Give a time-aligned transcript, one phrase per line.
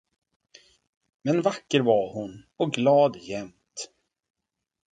[1.21, 3.89] Men vacker var hon och glad jämt.